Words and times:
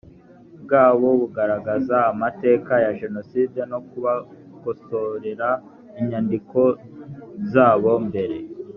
bwabo 0.63 1.07
bugaragaza 1.19 1.97
amateka 2.11 2.73
ya 2.85 2.91
jenoside 2.99 3.59
no 3.71 3.79
kubakosorera 3.89 5.49
inyandiko 5.99 6.61
zabo 7.51 7.93
mbere 8.09 8.37